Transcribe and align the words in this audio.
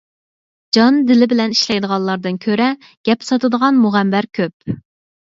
جان- 0.75 0.95
دىلى 1.09 1.25
بىلەن 1.33 1.51
ئىشلەيدىغانلاردىن 1.55 2.39
كۆرە، 2.45 2.69
گەپ 3.09 3.27
ساتىدىغان 3.27 3.77
مۇغەمبەر 3.83 4.29
كۆپ. 4.39 4.73